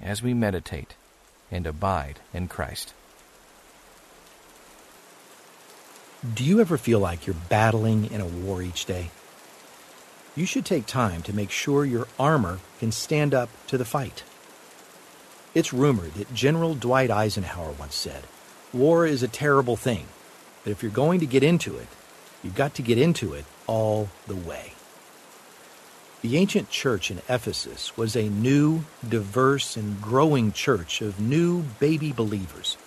as 0.00 0.22
we 0.22 0.34
meditate 0.34 0.94
and 1.50 1.66
abide 1.66 2.20
in 2.32 2.48
Christ. 2.48 2.92
Do 6.34 6.42
you 6.42 6.60
ever 6.60 6.78
feel 6.78 7.00
like 7.00 7.26
you're 7.26 7.36
battling 7.48 8.10
in 8.10 8.20
a 8.20 8.26
war 8.26 8.62
each 8.62 8.86
day? 8.86 9.10
You 10.36 10.46
should 10.46 10.64
take 10.64 10.86
time 10.86 11.22
to 11.22 11.34
make 11.34 11.50
sure 11.50 11.84
your 11.84 12.08
armor 12.18 12.58
can 12.80 12.92
stand 12.92 13.34
up 13.34 13.50
to 13.68 13.78
the 13.78 13.84
fight. 13.84 14.24
It's 15.54 15.72
rumored 15.72 16.14
that 16.14 16.34
General 16.34 16.74
Dwight 16.74 17.10
Eisenhower 17.10 17.72
once 17.72 17.94
said, 17.94 18.24
War 18.72 19.06
is 19.06 19.22
a 19.22 19.28
terrible 19.28 19.76
thing, 19.76 20.06
but 20.64 20.70
if 20.72 20.82
you're 20.82 20.90
going 20.90 21.20
to 21.20 21.26
get 21.26 21.44
into 21.44 21.76
it, 21.76 21.86
you've 22.42 22.56
got 22.56 22.74
to 22.74 22.82
get 22.82 22.98
into 22.98 23.34
it 23.34 23.44
all 23.68 24.08
the 24.26 24.34
way. 24.34 24.73
The 26.24 26.38
ancient 26.38 26.70
church 26.70 27.10
in 27.10 27.18
Ephesus 27.28 27.98
was 27.98 28.16
a 28.16 28.30
new, 28.30 28.84
diverse, 29.06 29.76
and 29.76 30.00
growing 30.00 30.52
church 30.52 31.02
of 31.02 31.20
new 31.20 31.64
baby 31.78 32.12
believers. 32.12 32.78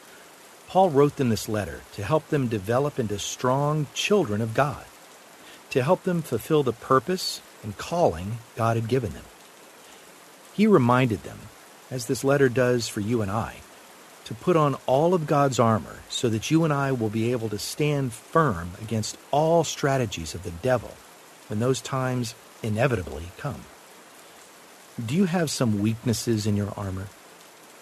Paul 0.67 0.89
wrote 0.89 1.17
them 1.17 1.29
this 1.29 1.47
letter 1.47 1.81
to 1.93 2.03
help 2.03 2.29
them 2.29 2.47
develop 2.47 2.97
into 2.97 3.19
strong 3.19 3.85
children 3.93 4.41
of 4.41 4.55
God, 4.55 4.85
to 5.69 5.83
help 5.83 6.01
them 6.01 6.23
fulfill 6.23 6.63
the 6.63 6.73
purpose 6.73 7.39
and 7.61 7.77
calling 7.77 8.39
God 8.55 8.75
had 8.75 8.87
given 8.87 9.13
them. 9.13 9.25
He 10.53 10.65
reminded 10.65 11.21
them, 11.21 11.37
as 11.91 12.07
this 12.07 12.23
letter 12.23 12.49
does 12.49 12.87
for 12.87 13.01
you 13.01 13.21
and 13.21 13.29
I, 13.29 13.57
to 14.25 14.33
put 14.33 14.57
on 14.57 14.77
all 14.87 15.13
of 15.13 15.27
God's 15.27 15.59
armor 15.59 15.99
so 16.09 16.27
that 16.29 16.49
you 16.49 16.63
and 16.63 16.73
I 16.73 16.91
will 16.91 17.09
be 17.09 17.31
able 17.31 17.49
to 17.49 17.59
stand 17.59 18.13
firm 18.13 18.71
against 18.81 19.15
all 19.29 19.63
strategies 19.63 20.33
of 20.33 20.41
the 20.41 20.49
devil 20.49 20.95
when 21.49 21.59
those 21.59 21.81
times 21.81 22.33
inevitably 22.63 23.31
come. 23.37 23.63
Do 25.03 25.15
you 25.15 25.25
have 25.25 25.49
some 25.49 25.79
weaknesses 25.79 26.47
in 26.47 26.57
your 26.57 26.73
armor? 26.75 27.07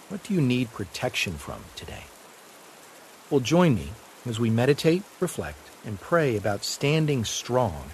What 0.09 0.23
do 0.23 0.33
you 0.33 0.41
need 0.41 0.73
protection 0.73 1.33
from 1.33 1.63
today? 1.75 2.03
Well, 3.29 3.39
join 3.39 3.75
me 3.75 3.89
as 4.25 4.39
we 4.39 4.49
meditate, 4.49 5.03
reflect, 5.19 5.69
and 5.85 5.99
pray 5.99 6.35
about 6.35 6.63
standing 6.63 7.25
strong 7.25 7.91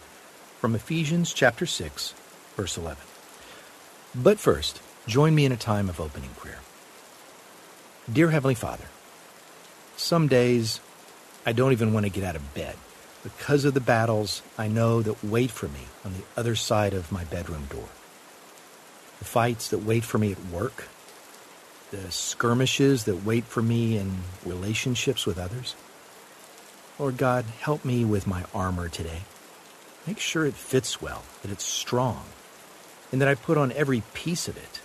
from 0.59 0.75
Ephesians 0.75 1.33
chapter 1.33 1.65
6, 1.65 2.13
verse 2.55 2.77
11. 2.77 3.03
But 4.15 4.39
first, 4.39 4.81
join 5.07 5.35
me 5.35 5.45
in 5.45 5.51
a 5.51 5.57
time 5.57 5.87
of 5.87 5.99
opening 5.99 6.31
prayer. 6.31 6.59
Dear 8.11 8.31
Heavenly 8.31 8.55
Father, 8.55 8.85
some 9.95 10.27
days 10.27 10.79
I 11.45 11.53
don't 11.53 11.71
even 11.71 11.93
want 11.93 12.05
to 12.05 12.11
get 12.11 12.23
out 12.23 12.35
of 12.35 12.53
bed 12.53 12.75
because 13.23 13.65
of 13.65 13.73
the 13.73 13.79
battles 13.79 14.41
I 14.57 14.67
know 14.67 15.01
that 15.01 15.23
wait 15.23 15.51
for 15.51 15.67
me 15.67 15.87
on 16.03 16.13
the 16.13 16.23
other 16.39 16.55
side 16.55 16.93
of 16.93 17.11
my 17.11 17.23
bedroom 17.25 17.65
door. 17.69 17.89
The 19.19 19.25
fights 19.25 19.69
that 19.69 19.79
wait 19.79 20.03
for 20.03 20.17
me 20.17 20.31
at 20.31 20.45
work, 20.45 20.87
the 21.91 22.11
skirmishes 22.11 23.03
that 23.03 23.23
wait 23.25 23.43
for 23.43 23.61
me 23.61 23.97
in 23.97 24.19
relationships 24.45 25.25
with 25.25 25.37
others. 25.37 25.75
Lord 26.97 27.17
God, 27.17 27.45
help 27.59 27.85
me 27.85 28.05
with 28.05 28.25
my 28.25 28.45
armor 28.53 28.89
today. 28.89 29.21
Make 30.07 30.19
sure 30.19 30.45
it 30.45 30.55
fits 30.55 31.01
well, 31.01 31.23
that 31.41 31.51
it's 31.51 31.63
strong, 31.63 32.23
and 33.11 33.21
that 33.21 33.27
I 33.27 33.35
put 33.35 33.57
on 33.57 33.71
every 33.73 34.01
piece 34.13 34.47
of 34.47 34.57
it. 34.57 34.81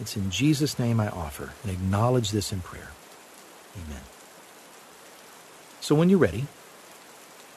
It's 0.00 0.16
in 0.16 0.30
Jesus' 0.30 0.78
name 0.78 1.00
I 1.00 1.08
offer 1.08 1.52
and 1.62 1.72
acknowledge 1.72 2.30
this 2.30 2.52
in 2.52 2.60
prayer. 2.60 2.90
Amen. 3.76 4.02
So 5.80 5.94
when 5.94 6.08
you're 6.10 6.18
ready, 6.18 6.46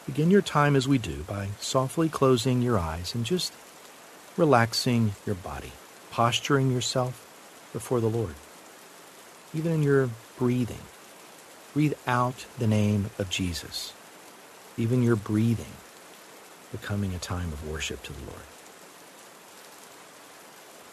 Begin 0.07 0.31
your 0.31 0.41
time 0.41 0.78
as 0.78 0.88
we 0.88 0.97
do 0.97 1.23
by 1.23 1.50
softly 1.59 2.07
closing 2.07 2.62
your 2.62 2.79
eyes 2.79 3.13
and 3.13 3.25
just 3.25 3.51
relaxing 4.38 5.12
your 5.25 5.35
body, 5.35 5.73
posturing 6.12 6.72
yourself 6.72 7.28
before 7.73 8.00
the 8.00 8.09
Lord. 8.09 8.35
Even 9.53 9.73
in 9.73 9.84
your 9.84 10.09
breathing, 10.40 10.79
breathe 11.73 11.94
out 12.07 12.45
the 12.57 12.68
name 12.68 13.09
of 13.19 13.29
Jesus. 13.29 13.91
Even 14.78 15.03
your 15.03 15.18
breathing 15.18 15.73
becoming 16.72 17.13
a 17.13 17.19
time 17.19 17.51
of 17.51 17.69
worship 17.69 18.01
to 18.03 18.13
the 18.13 18.22
Lord. 18.22 18.47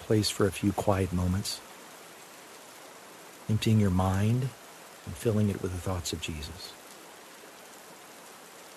Place 0.01 0.29
for 0.29 0.49
a 0.49 0.53
few 0.53 0.73
quiet 0.73 1.13
moments, 1.13 1.61
emptying 3.49 3.79
your 3.79 3.91
mind 3.91 4.49
and 5.07 5.15
filling 5.15 5.51
it 5.51 5.63
with 5.63 5.71
the 5.71 5.79
thoughts 5.79 6.13
of 6.13 6.21
Jesus 6.21 6.73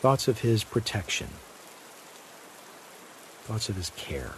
thoughts 0.01 0.27
of 0.27 0.41
his 0.41 0.63
protection, 0.63 1.27
thoughts 3.43 3.67
of 3.69 3.75
his 3.75 3.91
care. 3.95 4.33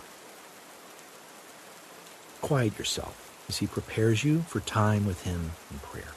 Quiet 2.41 2.77
yourself 2.77 3.45
as 3.49 3.57
he 3.57 3.67
prepares 3.67 4.23
you 4.23 4.41
for 4.41 4.61
time 4.61 5.05
with 5.05 5.23
him 5.23 5.51
in 5.69 5.79
prayer. 5.79 6.13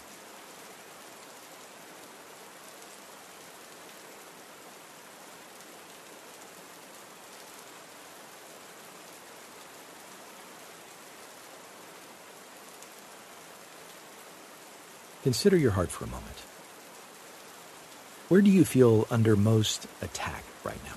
Consider 15.25 15.57
your 15.57 15.73
heart 15.73 15.91
for 15.91 16.05
a 16.05 16.09
moment. 16.09 16.52
Where 18.33 18.41
do 18.41 18.51
you 18.51 18.65
feel 18.65 19.07
under 19.11 19.37
most 19.37 19.87
attack 20.01 20.43
right 20.65 20.83
now? 20.87 20.97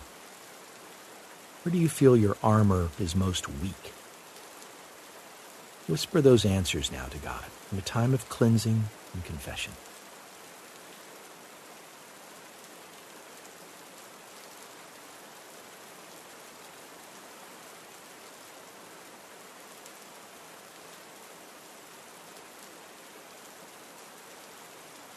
Where 1.61 1.73
do 1.73 1.77
you 1.77 1.89
feel 1.89 2.15
your 2.15 2.37
armor 2.41 2.91
is 2.97 3.13
most 3.13 3.49
weak? 3.49 3.91
Whisper 5.89 6.21
those 6.21 6.45
answers 6.45 6.93
now 6.93 7.07
to 7.07 7.17
God 7.17 7.43
in 7.73 7.77
a 7.77 7.81
time 7.81 8.13
of 8.13 8.29
cleansing 8.29 8.85
and 9.13 9.25
confession. 9.25 9.73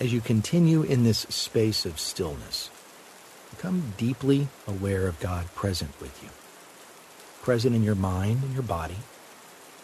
As 0.00 0.12
you 0.12 0.20
continue 0.20 0.82
in 0.82 1.02
this 1.02 1.26
space 1.28 1.84
of 1.84 1.98
stillness, 1.98 2.70
become 3.50 3.94
deeply 3.96 4.46
aware 4.64 5.08
of 5.08 5.18
God 5.18 5.52
present 5.56 5.90
with 6.00 6.22
you, 6.22 6.28
present 7.42 7.74
in 7.74 7.82
your 7.82 7.96
mind 7.96 8.44
and 8.44 8.54
your 8.54 8.62
body, 8.62 8.98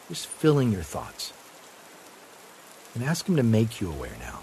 just 0.09 0.29
filling 0.29 0.71
your 0.71 0.83
thoughts. 0.83 1.33
And 2.95 3.03
ask 3.03 3.29
Him 3.29 3.35
to 3.35 3.43
make 3.43 3.81
you 3.81 3.91
aware 3.91 4.17
now 4.21 4.43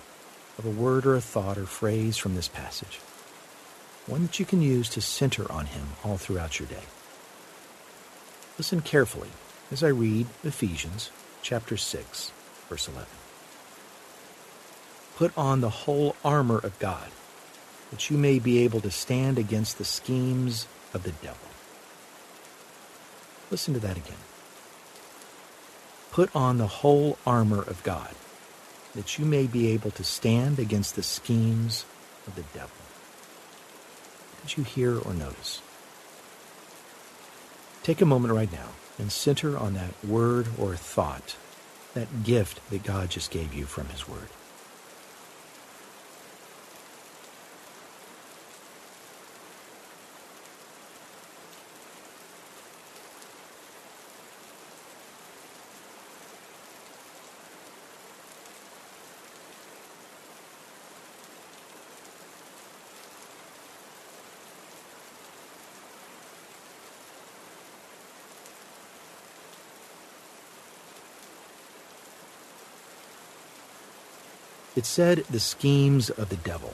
of 0.57 0.65
a 0.65 0.69
word 0.69 1.05
or 1.05 1.15
a 1.15 1.21
thought 1.21 1.57
or 1.57 1.65
phrase 1.65 2.17
from 2.17 2.35
this 2.35 2.49
passage, 2.49 2.99
one 4.07 4.23
that 4.23 4.39
you 4.41 4.45
can 4.45 4.61
use 4.61 4.89
to 4.89 4.99
center 4.99 5.49
on 5.49 5.67
Him 5.67 5.87
all 6.03 6.17
throughout 6.17 6.59
your 6.59 6.67
day. 6.67 6.83
Listen 8.57 8.81
carefully 8.81 9.29
as 9.71 9.85
I 9.85 9.87
read 9.87 10.27
Ephesians 10.43 11.11
chapter 11.41 11.77
6, 11.77 12.33
verse 12.67 12.89
11 12.89 13.20
put 15.15 15.37
on 15.37 15.61
the 15.61 15.69
whole 15.69 16.15
armor 16.23 16.57
of 16.57 16.77
God, 16.79 17.09
that 17.91 18.09
you 18.09 18.17
may 18.17 18.39
be 18.39 18.59
able 18.59 18.81
to 18.81 18.91
stand 18.91 19.37
against 19.37 19.77
the 19.77 19.85
schemes 19.85 20.67
of 20.93 21.03
the 21.03 21.11
devil. 21.11 21.37
Listen 23.49 23.73
to 23.73 23.79
that 23.81 23.97
again. 23.97 24.17
Put 26.11 26.35
on 26.35 26.57
the 26.57 26.67
whole 26.67 27.17
armor 27.25 27.61
of 27.61 27.83
God, 27.83 28.15
that 28.95 29.17
you 29.17 29.25
may 29.25 29.47
be 29.47 29.69
able 29.71 29.91
to 29.91 30.03
stand 30.03 30.59
against 30.59 30.95
the 30.95 31.03
schemes 31.03 31.85
of 32.27 32.35
the 32.35 32.43
devil. 32.53 32.69
Did 34.41 34.57
you 34.57 34.63
hear 34.63 34.97
or 34.97 35.13
notice? 35.13 35.61
Take 37.83 38.01
a 38.01 38.05
moment 38.05 38.33
right 38.33 38.51
now 38.51 38.69
and 38.99 39.11
center 39.11 39.57
on 39.57 39.73
that 39.73 39.93
word 40.05 40.47
or 40.57 40.75
thought, 40.75 41.35
that 41.93 42.23
gift 42.23 42.69
that 42.69 42.83
God 42.83 43.09
just 43.09 43.31
gave 43.31 43.53
you 43.53 43.65
from 43.65 43.87
His 43.87 44.07
Word. 44.07 44.27
It 74.75 74.85
said 74.85 75.25
the 75.29 75.39
schemes 75.39 76.09
of 76.09 76.29
the 76.29 76.37
devil. 76.37 76.73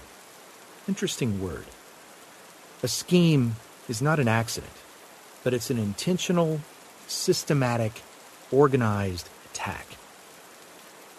Interesting 0.87 1.41
word. 1.41 1.65
A 2.83 2.87
scheme 2.87 3.55
is 3.89 4.01
not 4.01 4.19
an 4.19 4.27
accident, 4.27 4.73
but 5.43 5.53
it's 5.53 5.71
an 5.71 5.79
intentional, 5.79 6.61
systematic, 7.07 8.03
organized 8.51 9.29
attack. 9.51 9.87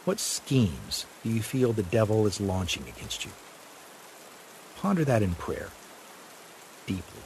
What 0.05 0.21
schemes 0.21 1.05
do 1.23 1.31
you 1.31 1.43
feel 1.43 1.73
the 1.73 1.83
devil 1.83 2.27
is 2.27 2.41
launching 2.41 2.85
against 2.89 3.25
you? 3.25 3.33
Ponder 4.77 5.05
that 5.05 5.23
in 5.23 5.35
prayer 5.35 5.71
deeply. 6.87 7.23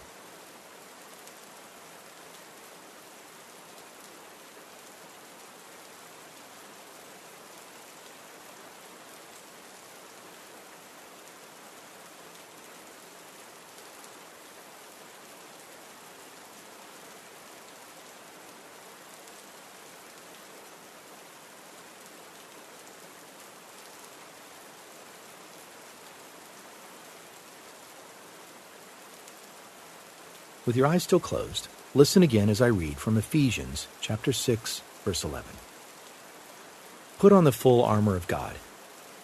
With 30.65 30.77
your 30.77 30.87
eyes 30.87 31.03
still 31.03 31.19
closed, 31.19 31.67
listen 31.93 32.23
again 32.23 32.49
as 32.49 32.61
I 32.61 32.69
read 32.69 32.99
from 32.99 33.19
Ephesians 33.19 33.89
chapter 34.01 34.33
6, 34.33 34.81
verse 35.05 35.25
11. 35.25 35.51
Put 37.19 37.33
on 37.33 37.43
the 37.43 37.51
full 37.51 37.83
armor 37.83 38.15
of 38.15 38.29
God, 38.29 38.55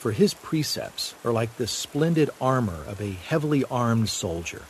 for 0.00 0.10
his 0.10 0.34
precepts 0.34 1.14
are 1.24 1.30
like 1.30 1.56
the 1.56 1.68
splendid 1.68 2.28
armor 2.40 2.82
of 2.88 3.00
a 3.00 3.12
heavily 3.12 3.62
armed 3.70 4.08
soldier, 4.08 4.62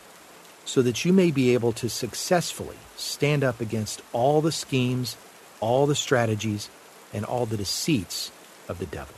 so 0.63 0.83
that 0.83 1.03
you 1.03 1.11
may 1.11 1.31
be 1.31 1.55
able 1.55 1.71
to 1.73 1.89
successfully 1.89 2.77
stand 2.95 3.43
up 3.43 3.59
against 3.59 4.03
all 4.13 4.39
the 4.39 4.51
schemes, 4.51 5.17
all 5.61 5.87
the 5.87 5.95
strategies, 5.95 6.69
and 7.11 7.25
all 7.25 7.47
the 7.47 7.57
deceits 7.57 8.31
of 8.67 8.77
the 8.77 8.85
devil. 8.85 9.15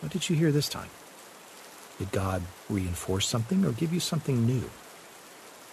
What 0.00 0.12
did 0.12 0.30
you 0.30 0.36
hear 0.36 0.52
this 0.52 0.68
time? 0.68 0.90
Did 1.98 2.12
God 2.12 2.42
reinforce 2.68 3.26
something 3.26 3.64
or 3.64 3.72
give 3.72 3.92
you 3.92 3.98
something 3.98 4.46
new? 4.46 4.70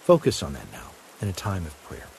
Focus 0.06 0.40
on 0.44 0.52
that 0.52 0.70
now 0.70 0.92
in 1.20 1.26
a 1.26 1.32
time 1.32 1.66
of 1.66 1.74
prayer. 1.82 2.15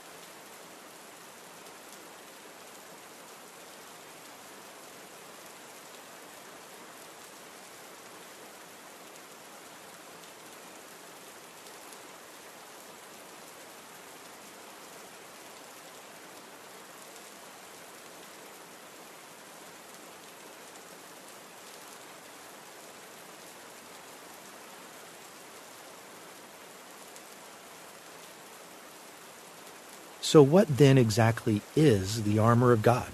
So, 30.28 30.44
what 30.44 30.68
then 30.76 30.98
exactly 30.98 31.62
is 31.74 32.24
the 32.24 32.38
armor 32.38 32.74
of 32.74 32.82
God? 32.82 33.08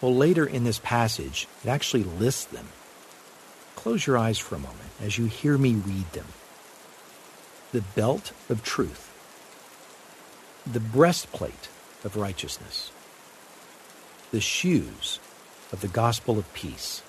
Well, 0.00 0.14
later 0.14 0.46
in 0.46 0.62
this 0.62 0.78
passage, 0.78 1.48
it 1.64 1.68
actually 1.68 2.04
lists 2.04 2.44
them. 2.44 2.68
Close 3.74 4.06
your 4.06 4.16
eyes 4.16 4.38
for 4.38 4.54
a 4.54 4.60
moment 4.60 4.90
as 5.00 5.18
you 5.18 5.24
hear 5.24 5.58
me 5.58 5.74
read 5.74 6.12
them. 6.12 6.26
The 7.72 7.80
belt 7.80 8.30
of 8.48 8.62
truth, 8.62 9.10
the 10.64 10.78
breastplate 10.78 11.68
of 12.04 12.16
righteousness, 12.16 12.92
the 14.30 14.40
shoes 14.40 15.18
of 15.72 15.80
the 15.80 15.88
gospel 15.88 16.38
of 16.38 16.54
peace, 16.54 17.02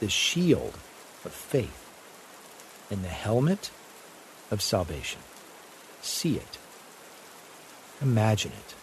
the 0.00 0.10
shield 0.10 0.76
of 1.24 1.30
faith, 1.30 1.88
and 2.90 3.04
the 3.04 3.08
helmet 3.10 3.70
of 4.50 4.60
salvation. 4.60 5.20
See 6.02 6.34
it 6.34 6.58
Imagine 8.02 8.52
it. 8.52 8.74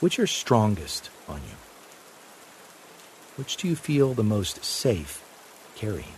Which 0.00 0.18
are 0.18 0.26
strongest 0.26 1.10
on 1.28 1.36
you? 1.36 1.56
Which 3.36 3.56
do 3.56 3.68
you 3.68 3.76
feel 3.76 4.12
the 4.14 4.22
most 4.22 4.64
safe 4.64 5.24
carrying? 5.74 6.14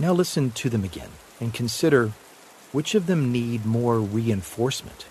Now 0.00 0.14
listen 0.14 0.50
to 0.52 0.70
them 0.70 0.82
again 0.82 1.10
and 1.40 1.52
consider 1.52 2.12
which 2.72 2.94
of 2.94 3.06
them 3.06 3.30
need 3.30 3.66
more 3.66 4.00
reinforcement. 4.00 5.04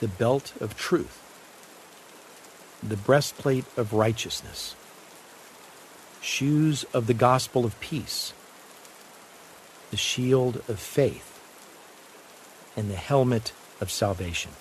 The 0.00 0.08
belt 0.08 0.54
of 0.58 0.74
truth, 0.74 1.20
the 2.82 2.96
breastplate 2.96 3.66
of 3.76 3.92
righteousness, 3.92 4.74
shoes 6.22 6.84
of 6.94 7.06
the 7.06 7.12
gospel 7.12 7.66
of 7.66 7.78
peace, 7.78 8.32
the 9.90 9.98
shield 9.98 10.62
of 10.66 10.80
faith, 10.80 11.38
and 12.74 12.90
the 12.90 12.96
helmet 12.96 13.52
of 13.82 13.90
salvation. 13.90 14.52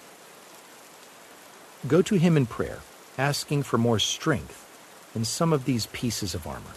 Go 1.87 2.01
to 2.01 2.15
him 2.15 2.35
in 2.35 2.45
prayer, 2.45 2.79
asking 3.17 3.63
for 3.63 3.77
more 3.77 3.99
strength 3.99 4.67
in 5.15 5.23
some 5.23 5.53
of 5.53 5.63
these 5.63 5.85
pieces 5.87 6.35
of 6.35 6.45
armor. 6.45 6.75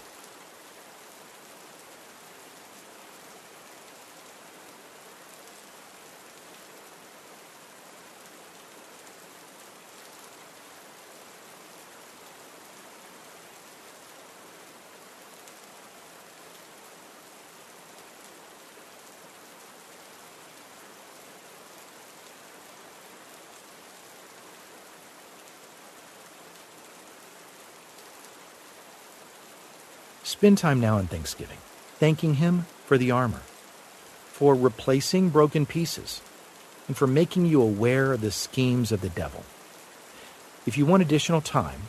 Spend 30.35 30.59
time 30.59 30.81
now 30.81 30.99
in 30.99 31.07
Thanksgiving, 31.07 31.59
thanking 32.01 32.35
Him 32.35 32.67
for 32.87 32.99
the 32.99 33.13
armor, 33.13 33.43
for 34.27 34.57
replacing 34.57 35.29
broken 35.29 35.65
pieces, 35.65 36.21
and 36.89 36.97
for 36.97 37.07
making 37.07 37.47
you 37.47 37.63
aware 37.63 38.13
of 38.13 38.21
the 38.21 38.33
schemes 38.33 38.91
of 38.91 39.01
the 39.01 39.09
devil. 39.09 39.45
If 40.67 40.77
you 40.77 40.87
want 40.87 41.05
additional 41.05 41.41
time, 41.41 41.83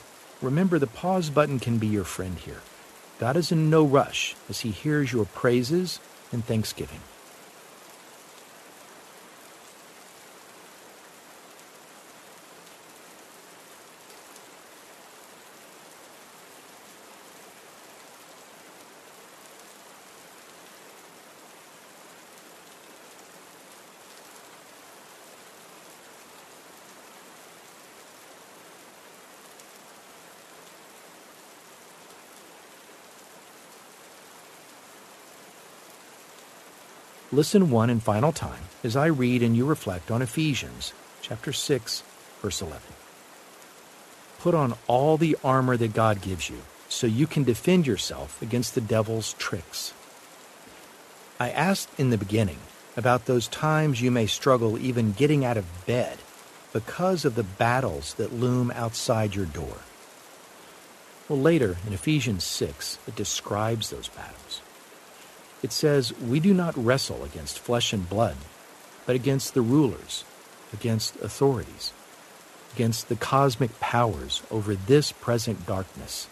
remember 0.43 0.77
the 0.77 0.85
pause 0.85 1.31
button 1.31 1.59
can 1.59 1.79
be 1.79 1.87
your 1.87 2.03
friend 2.03 2.37
here. 2.37 2.61
God 3.17 3.35
is 3.35 3.51
in 3.51 3.71
no 3.71 3.83
rush 3.83 4.35
as 4.47 4.59
He 4.59 4.69
hears 4.69 5.11
your 5.11 5.25
praises 5.25 5.99
and 6.31 6.45
thanksgiving. 6.45 7.01
Listen 37.36 37.70
one 37.70 37.89
and 37.89 38.01
final 38.01 38.32
time 38.32 38.63
as 38.82 38.96
I 38.96 39.08
read 39.08 39.44
and 39.44 39.58
you 39.58 39.65
reflect 39.65 40.10
on 40.10 40.22
Ephesians 40.22 40.94
chapter 41.22 41.51
6 41.51 42.01
verse 42.42 42.62
11. 42.62 42.82
Put 44.39 44.56
on 44.56 44.75
all 44.88 45.18
the 45.18 45.36
armor 45.44 45.75
that 45.75 45.94
God 45.94 46.22
gives 46.22 46.50
you 46.50 46.60
so 46.88 47.08
you 47.08 47.27
can 47.27 47.44
defend 47.44 47.86
yourself 47.86 48.42
against 48.42 48.74
the 48.74 48.80
devil's 48.80 49.34
tricks. 49.34 49.94
I 51.38 51.50
asked 51.50 51.89
in 52.00 52.10
the 52.10 52.18
beginning 52.18 52.60
about 52.96 53.25
those 53.25 53.50
times 53.50 54.01
you 54.01 54.12
may 54.12 54.27
struggle 54.27 54.77
even 54.77 55.12
getting 55.12 55.44
out 55.44 55.58
of 55.58 55.86
bed 55.86 56.20
because 56.72 57.25
of 57.25 57.36
the 57.36 57.44
battles 57.44 58.13
that 58.13 58.32
loom 58.32 58.72
outside 58.72 59.36
your 59.36 59.46
door. 59.46 59.80
Well, 61.27 61.42
later 61.42 61.75
in 61.86 61.92
Ephesians 61.92 62.46
6, 62.46 62.98
it 63.06 63.15
describes 63.18 63.89
those 63.89 64.08
battles. 64.08 64.62
It 65.65 65.72
says, 65.72 66.13
We 66.19 66.39
do 66.39 66.53
not 66.53 66.77
wrestle 66.77 67.24
against 67.24 67.57
flesh 67.57 67.91
and 67.91 68.07
blood, 68.07 68.36
but 69.07 69.15
against 69.15 69.55
the 69.55 69.63
rulers, 69.63 70.24
against 70.72 71.15
authorities, 71.22 71.91
against 72.75 73.10
the 73.10 73.15
cosmic 73.15 73.79
powers 73.79 74.43
over 74.51 74.75
this 74.75 75.12
present 75.12 75.65
darkness, 75.65 76.27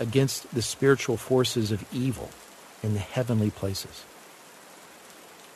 against 0.00 0.52
the 0.52 0.62
spiritual 0.62 1.16
forces 1.16 1.70
of 1.70 1.84
evil 1.94 2.30
in 2.82 2.94
the 2.94 2.98
heavenly 2.98 3.50
places. 3.50 4.04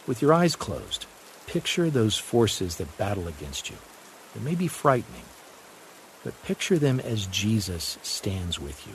With 0.07 0.23
your 0.23 0.33
eyes 0.33 0.55
closed, 0.55 1.07
picture 1.49 1.91
those 1.91 2.17
forces 2.17 2.77
that 2.77 2.97
battle 2.97 3.27
against 3.27 3.71
you. 3.71 3.77
It 4.37 4.43
may 4.43 4.55
be 4.55 4.69
frightening, 4.69 5.27
but 6.23 6.45
picture 6.45 6.79
them 6.79 7.01
as 7.01 7.27
Jesus 7.27 7.99
stands 8.03 8.61
with 8.61 8.87
you. 8.87 8.95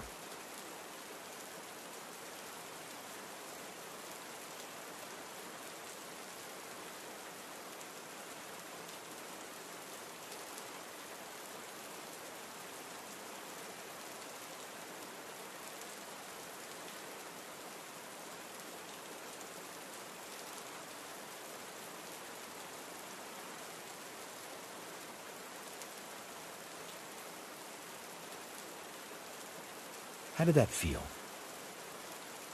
How 30.44 30.46
did 30.46 30.56
that 30.56 30.68
feel? 30.68 31.02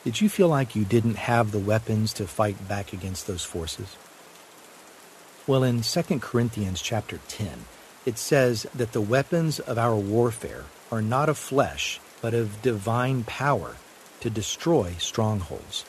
Did 0.03 0.21
you 0.21 0.29
feel 0.29 0.47
like 0.47 0.75
you 0.75 0.85
didn't 0.85 1.15
have 1.15 1.51
the 1.51 1.57
weapons 1.57 2.13
to 2.13 2.27
fight 2.27 2.67
back 2.67 2.93
against 2.93 3.25
those 3.25 3.43
forces? 3.43 3.97
Well, 5.47 5.63
in 5.63 5.81
2 5.81 6.03
Corinthians 6.19 6.83
chapter 6.83 7.19
10, 7.29 7.65
it 8.05 8.19
says 8.19 8.67
that 8.75 8.91
the 8.91 9.01
weapons 9.01 9.59
of 9.59 9.79
our 9.79 9.95
warfare 9.95 10.65
are 10.91 11.01
not 11.01 11.29
of 11.29 11.39
flesh, 11.39 11.99
but 12.21 12.35
of 12.35 12.61
divine 12.61 13.23
power 13.23 13.77
to 14.19 14.29
destroy 14.29 14.93
strongholds. 14.99 15.83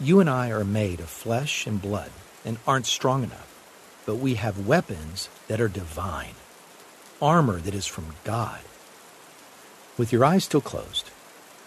You 0.00 0.18
and 0.18 0.28
I 0.28 0.50
are 0.50 0.64
made 0.64 0.98
of 0.98 1.08
flesh 1.08 1.68
and 1.68 1.80
blood 1.80 2.10
and 2.44 2.58
aren't 2.66 2.86
strong 2.86 3.22
enough, 3.22 4.02
but 4.06 4.16
we 4.16 4.34
have 4.34 4.66
weapons 4.66 5.28
that 5.46 5.60
are 5.60 5.68
divine, 5.68 6.34
armor 7.22 7.60
that 7.60 7.76
is 7.76 7.86
from 7.86 8.16
God 8.24 8.58
with 10.00 10.14
your 10.14 10.24
eyes 10.24 10.44
still 10.44 10.62
closed, 10.62 11.10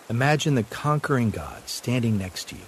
imagine 0.10 0.56
the 0.56 0.64
conquering 0.64 1.30
God 1.30 1.70
standing 1.70 2.18
next 2.18 2.50
to 2.50 2.56
you, 2.56 2.66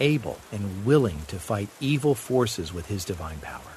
able 0.00 0.40
and 0.50 0.84
willing 0.84 1.20
to 1.28 1.36
fight 1.36 1.68
evil 1.78 2.16
forces 2.16 2.74
with 2.74 2.86
his 2.86 3.04
divine 3.04 3.38
power. 3.38 3.76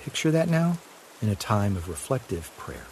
Picture 0.00 0.30
that 0.30 0.48
now 0.48 0.78
in 1.20 1.28
a 1.28 1.34
time 1.34 1.76
of 1.76 1.88
reflective 1.88 2.56
prayer. 2.56 2.86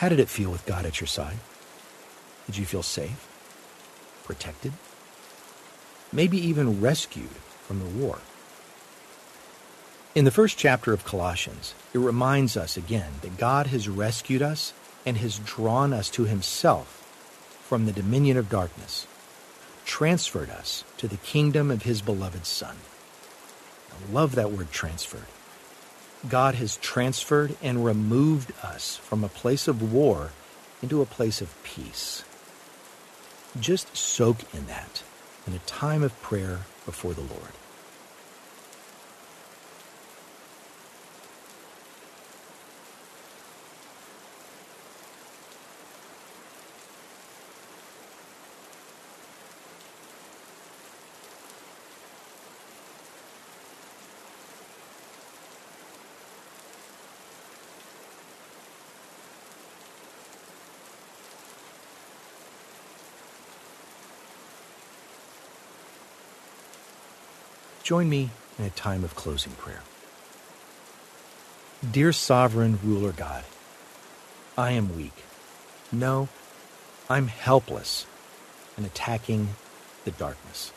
How 0.00 0.08
did 0.08 0.18
it 0.18 0.30
feel 0.30 0.50
with 0.50 0.64
God 0.64 0.86
at 0.86 0.98
your 0.98 1.06
side? 1.06 1.36
Did 2.46 2.56
you 2.56 2.64
feel 2.64 2.82
safe, 2.82 3.28
protected, 4.24 4.72
maybe 6.10 6.38
even 6.38 6.80
rescued 6.80 7.36
from 7.66 7.80
the 7.80 7.84
war? 7.84 8.20
In 10.14 10.24
the 10.24 10.30
first 10.30 10.56
chapter 10.56 10.94
of 10.94 11.04
Colossians, 11.04 11.74
it 11.92 11.98
reminds 11.98 12.56
us 12.56 12.78
again 12.78 13.12
that 13.20 13.36
God 13.36 13.66
has 13.66 13.90
rescued 13.90 14.40
us 14.40 14.72
and 15.04 15.18
has 15.18 15.38
drawn 15.38 15.92
us 15.92 16.08
to 16.12 16.24
himself 16.24 17.06
from 17.68 17.84
the 17.84 17.92
dominion 17.92 18.38
of 18.38 18.48
darkness, 18.48 19.06
transferred 19.84 20.48
us 20.48 20.82
to 20.96 21.08
the 21.08 21.18
kingdom 21.18 21.70
of 21.70 21.82
his 21.82 22.00
beloved 22.00 22.46
Son. 22.46 22.78
I 23.90 24.10
love 24.10 24.34
that 24.36 24.50
word 24.50 24.72
transferred. 24.72 25.26
God 26.28 26.54
has 26.56 26.76
transferred 26.76 27.56
and 27.62 27.84
removed 27.84 28.52
us 28.62 28.96
from 28.96 29.24
a 29.24 29.28
place 29.28 29.66
of 29.66 29.92
war 29.92 30.32
into 30.82 31.00
a 31.00 31.06
place 31.06 31.40
of 31.40 31.62
peace. 31.62 32.24
Just 33.58 33.96
soak 33.96 34.38
in 34.54 34.66
that 34.66 35.02
in 35.46 35.54
a 35.54 35.58
time 35.60 36.02
of 36.02 36.20
prayer 36.22 36.60
before 36.84 37.14
the 37.14 37.22
Lord. 37.22 37.52
Join 67.90 68.08
me 68.08 68.30
in 68.56 68.64
a 68.64 68.70
time 68.70 69.02
of 69.02 69.16
closing 69.16 69.50
prayer. 69.54 69.82
Dear 71.90 72.12
sovereign 72.12 72.78
ruler 72.84 73.10
God, 73.10 73.42
I 74.56 74.70
am 74.70 74.94
weak. 74.94 75.24
No, 75.90 76.28
I'm 77.08 77.26
helpless 77.26 78.06
in 78.78 78.84
attacking 78.84 79.56
the 80.04 80.12
darkness. 80.12 80.72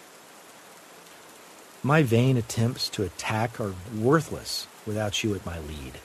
My 1.83 2.01
vain 2.01 2.35
attempts 2.35 2.89
to 2.89 3.03
attack 3.03 3.61
are 3.61 3.75
worthless 3.95 4.65
without 4.87 5.23
you 5.23 5.35
at 5.35 5.45
my 5.45 5.59
lead, 5.59 5.99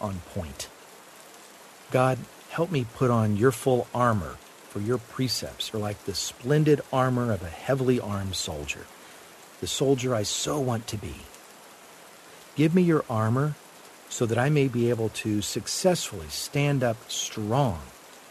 on 0.00 0.20
point. 0.32 0.70
God, 1.90 2.16
help 2.48 2.70
me 2.70 2.86
put 2.94 3.10
on 3.10 3.36
your 3.36 3.52
full 3.52 3.86
armor, 3.94 4.36
for 4.70 4.80
your 4.80 4.96
precepts 4.96 5.74
are 5.74 5.78
like 5.78 6.06
the 6.06 6.14
splendid 6.14 6.80
armor 6.90 7.32
of 7.34 7.42
a 7.42 7.50
heavily 7.50 8.00
armed 8.00 8.34
soldier 8.34 8.86
the 9.60 9.66
soldier 9.66 10.14
I 10.14 10.22
so 10.22 10.58
want 10.60 10.86
to 10.88 10.96
be. 10.96 11.14
Give 12.56 12.74
me 12.74 12.82
your 12.82 13.04
armor 13.08 13.54
so 14.08 14.26
that 14.26 14.38
I 14.38 14.48
may 14.48 14.68
be 14.68 14.90
able 14.90 15.10
to 15.10 15.42
successfully 15.42 16.28
stand 16.28 16.82
up 16.82 16.96
strong 17.10 17.80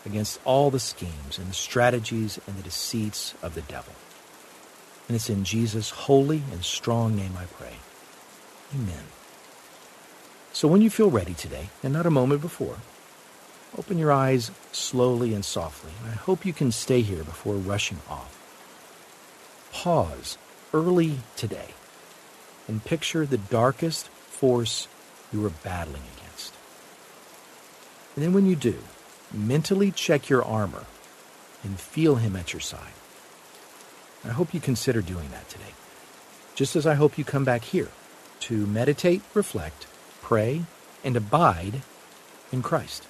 against 0.06 0.40
all 0.46 0.72
the 0.72 0.80
schemes 0.80 1.38
and 1.38 1.50
the 1.50 1.54
strategies 1.54 2.40
and 2.48 2.58
the 2.58 2.64
deceits 2.64 3.34
of 3.42 3.56
the 3.56 3.62
devil. 3.62 3.94
And 5.08 5.16
it's 5.16 5.30
in 5.30 5.44
Jesus' 5.44 5.90
holy 5.90 6.44
and 6.52 6.64
strong 6.64 7.16
name 7.16 7.34
I 7.38 7.46
pray. 7.46 7.76
Amen. 8.76 9.06
So 10.52 10.68
when 10.68 10.82
you 10.82 10.90
feel 10.90 11.10
ready 11.10 11.34
today, 11.34 11.70
and 11.84 11.94
not 11.94 12.06
a 12.06 12.12
moment 12.12 12.42
before, 12.42 12.78
open 13.78 13.98
your 13.98 14.12
eyes 14.12 14.50
slowly 14.72 15.34
and 15.34 15.46
softly. 15.46 15.92
I 16.06 16.12
hope 16.12 16.46
you 16.46 16.54
can 16.54 16.72
stay 16.72 17.02
here 17.02 17.24
before 17.24 17.56
rushing 17.56 18.00
off. 18.10 18.34
Pause 19.72 20.38
early 20.78 21.20
today 21.36 21.70
and 22.68 22.84
picture 22.84 23.26
the 23.26 23.38
darkest 23.38 24.08
force 24.08 24.88
you 25.34 25.46
are 25.46 25.52
battling 25.64 26.04
against. 26.18 26.54
And 28.16 28.24
then 28.24 28.34
when 28.34 28.46
you 28.46 28.56
do, 28.56 28.76
mentally 29.34 29.92
check 29.92 30.30
your 30.30 30.44
armor 30.44 30.86
and 31.64 31.80
feel 31.80 32.16
him 32.16 32.36
at 32.36 32.54
your 32.54 32.60
side. 32.60 32.94
I 34.24 34.30
hope 34.30 34.54
you 34.54 34.60
consider 34.60 35.02
doing 35.02 35.30
that 35.32 35.50
today, 35.50 35.74
just 36.56 36.76
as 36.76 36.86
I 36.86 36.96
hope 36.96 37.18
you 37.18 37.24
come 37.24 37.46
back 37.46 37.64
here 37.64 37.90
to 38.42 38.68
meditate, 38.68 39.22
reflect, 39.34 39.88
pray, 40.22 40.64
and 41.04 41.16
abide 41.16 41.82
in 42.52 42.62
Christ. 42.62 43.04